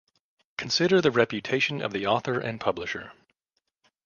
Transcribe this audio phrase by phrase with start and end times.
[0.57, 3.11] Consider the reputation of the author and publisher.